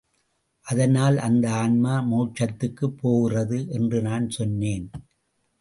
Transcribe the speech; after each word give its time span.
அதனால், 0.65 1.17
அந்த 1.17 1.51
ஆன்மா 1.51 2.01
மோட்சத்துக்குப் 2.01 2.97
போகிறது 3.01 3.67
என்று 3.69 4.01
நான் 4.01 4.29
சொன்னேன். 4.29 4.91